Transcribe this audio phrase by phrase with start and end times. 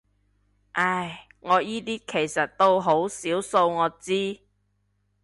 [0.71, 4.39] 唉，我依啲其實到好少數我知